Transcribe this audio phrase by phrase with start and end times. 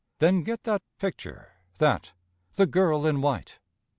[0.17, 2.13] "Then get that picture that
[2.55, 3.59] the girl in white."